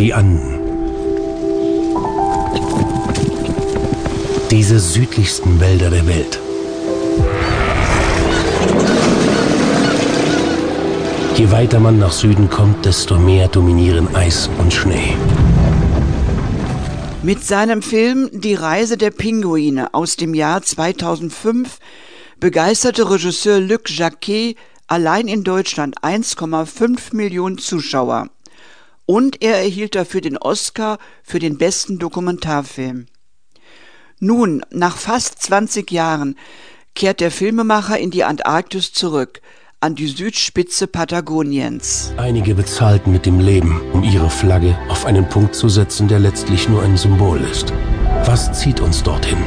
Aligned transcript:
Die 0.00 0.14
Anden. 0.14 0.58
Diese 4.50 4.80
südlichsten 4.80 5.60
Wälder 5.60 5.90
der 5.90 6.06
Welt. 6.06 6.40
Je 11.36 11.50
weiter 11.50 11.80
man 11.80 11.98
nach 11.98 12.12
Süden 12.12 12.48
kommt, 12.48 12.86
desto 12.86 13.18
mehr 13.18 13.48
dominieren 13.48 14.14
Eis 14.14 14.48
und 14.56 14.72
Schnee. 14.72 15.14
Mit 17.22 17.44
seinem 17.44 17.82
Film 17.82 18.30
Die 18.32 18.54
Reise 18.54 18.96
der 18.96 19.10
Pinguine 19.10 19.92
aus 19.92 20.16
dem 20.16 20.32
Jahr 20.32 20.62
2005 20.62 21.78
begeisterte 22.38 23.10
Regisseur 23.10 23.60
Luc 23.60 23.90
Jacquet 23.90 24.56
allein 24.86 25.28
in 25.28 25.44
Deutschland 25.44 26.00
1,5 26.00 27.14
Millionen 27.14 27.58
Zuschauer. 27.58 28.30
Und 29.10 29.42
er 29.42 29.56
erhielt 29.56 29.96
dafür 29.96 30.20
den 30.20 30.38
Oscar 30.38 30.98
für 31.24 31.40
den 31.40 31.58
besten 31.58 31.98
Dokumentarfilm. 31.98 33.06
Nun, 34.20 34.64
nach 34.70 34.96
fast 34.96 35.42
20 35.42 35.90
Jahren, 35.90 36.36
kehrt 36.94 37.18
der 37.18 37.32
Filmemacher 37.32 37.98
in 37.98 38.12
die 38.12 38.22
Antarktis 38.22 38.92
zurück– 38.92 39.40
an 39.82 39.94
die 39.96 40.06
Südspitze 40.06 40.86
Patagoniens. 40.86 42.12
Einige 42.18 42.54
bezahlten 42.54 43.12
mit 43.12 43.24
dem 43.26 43.40
Leben, 43.40 43.80
um 43.92 44.04
ihre 44.04 44.28
Flagge 44.28 44.78
auf 44.90 45.06
einen 45.06 45.28
Punkt 45.28 45.56
zu 45.56 45.68
setzen, 45.68 46.06
der 46.06 46.20
letztlich 46.20 46.68
nur 46.68 46.82
ein 46.82 46.96
Symbol 46.96 47.40
ist. 47.40 47.72
Was 48.26 48.52
zieht 48.60 48.80
uns 48.80 49.02
dorthin? 49.02 49.38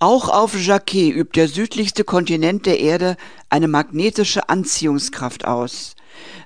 Auch 0.00 0.28
auf 0.28 0.58
Jacquet 0.58 1.10
übt 1.10 1.38
der 1.38 1.48
südlichste 1.48 2.02
Kontinent 2.02 2.64
der 2.64 2.80
Erde 2.80 3.16
eine 3.50 3.68
magnetische 3.68 4.48
Anziehungskraft 4.48 5.44
aus. 5.44 5.94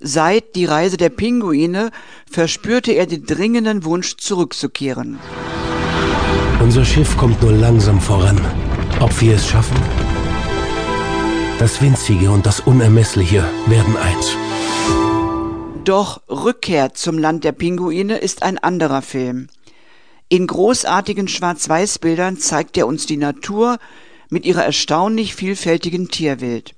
Seit 0.00 0.54
die 0.54 0.64
Reise 0.64 0.96
der 0.96 1.08
Pinguine 1.08 1.90
verspürte 2.30 2.92
er 2.92 3.06
den 3.06 3.26
dringenden 3.26 3.84
Wunsch 3.84 4.16
zurückzukehren. 4.16 5.18
Unser 6.60 6.84
Schiff 6.84 7.16
kommt 7.16 7.42
nur 7.42 7.52
langsam 7.52 8.00
voran. 8.00 8.40
Ob 9.00 9.20
wir 9.20 9.36
es 9.36 9.46
schaffen? 9.46 9.76
Das 11.58 11.80
Winzige 11.82 12.30
und 12.30 12.46
das 12.46 12.60
Unermessliche 12.60 13.44
werden 13.66 13.96
eins. 13.96 14.36
Doch 15.84 16.20
Rückkehr 16.28 16.94
zum 16.94 17.18
Land 17.18 17.44
der 17.44 17.52
Pinguine 17.52 18.18
ist 18.18 18.42
ein 18.42 18.58
anderer 18.58 19.02
Film. 19.02 19.48
In 20.28 20.46
großartigen 20.46 21.26
Schwarz-Weiß-Bildern 21.26 22.36
zeigt 22.36 22.76
er 22.76 22.86
uns 22.86 23.06
die 23.06 23.16
Natur 23.16 23.78
mit 24.28 24.44
ihrer 24.44 24.64
erstaunlich 24.64 25.34
vielfältigen 25.34 26.08
Tierwelt. 26.08 26.74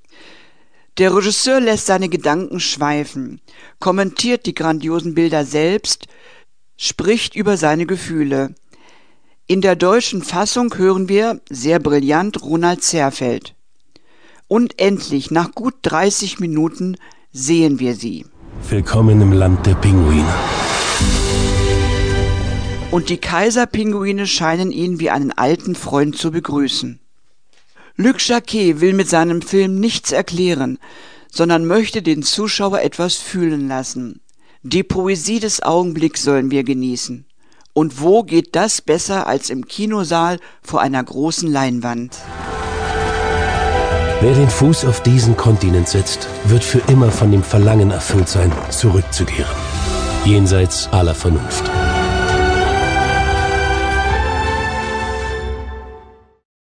Der 0.99 1.15
Regisseur 1.15 1.61
lässt 1.61 1.87
seine 1.87 2.09
Gedanken 2.09 2.61
schweifen, 2.61 3.41
kommentiert 3.79 4.47
die 4.47 4.55
grandiosen 4.55 5.15
Bilder 5.15 5.45
selbst, 5.45 6.07
spricht 6.77 7.37
über 7.37 7.57
seine 7.57 7.87
Gefühle. 7.87 8.55
In 9.47 9.61
der 9.61 9.77
deutschen 9.77 10.23
Fassung 10.23 10.75
hören 10.77 11.09
wir, 11.09 11.41
sehr 11.49 11.79
brillant, 11.79 12.43
Ronald 12.43 12.83
Zerfeld. 12.83 13.55
Und 14.49 14.81
endlich, 14.81 15.31
nach 15.31 15.53
gut 15.53 15.75
30 15.83 16.41
Minuten, 16.41 16.97
sehen 17.33 17.79
wir 17.79 17.95
sie. 17.95 18.27
Willkommen 18.69 19.21
im 19.21 19.33
Land 19.33 19.67
der 19.67 19.75
Pinguine. 19.75 20.35
Und 22.91 23.09
die 23.09 23.19
Kaiserpinguine 23.19 24.27
scheinen 24.27 24.73
ihn 24.73 24.99
wie 24.99 25.11
einen 25.11 25.31
alten 25.33 25.77
Freund 25.77 26.19
zu 26.19 26.33
begrüßen. 26.33 27.01
Luc 28.03 28.27
Jacquet 28.27 28.81
will 28.81 28.95
mit 28.95 29.11
seinem 29.11 29.43
Film 29.43 29.79
nichts 29.79 30.11
erklären, 30.11 30.79
sondern 31.31 31.67
möchte 31.67 32.01
den 32.01 32.23
Zuschauer 32.23 32.81
etwas 32.81 33.17
fühlen 33.17 33.69
lassen. 33.69 34.23
Die 34.63 34.83
Poesie 34.83 35.39
des 35.39 35.63
Augenblicks 35.63 36.23
sollen 36.23 36.51
wir 36.51 36.65
genießen. 36.65 37.27
Und 37.75 38.01
wo 38.01 38.23
geht 38.23 38.57
das 38.57 38.81
besser 38.81 39.27
als 39.27 39.51
im 39.51 39.67
Kinosaal 39.69 40.39
vor 40.63 40.81
einer 40.81 41.05
großen 41.05 41.53
Leinwand? 41.53 42.17
Wer 44.23 44.33
den 44.33 44.49
Fuß 44.49 44.87
auf 44.87 45.03
diesen 45.03 45.37
Kontinent 45.37 45.89
setzt, 45.89 46.27
wird 46.45 46.65
für 46.65 46.81
immer 46.91 47.11
von 47.11 47.31
dem 47.31 47.43
Verlangen 47.43 47.91
erfüllt 47.91 48.31
sein, 48.31 48.51
zurückzukehren. 48.71 49.55
Jenseits 50.25 50.89
aller 50.91 51.15
Vernunft. 51.15 51.71